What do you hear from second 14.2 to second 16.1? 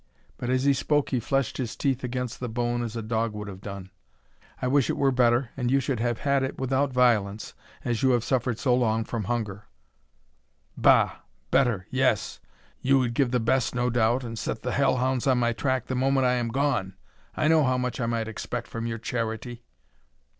and set the hell hounds on my track the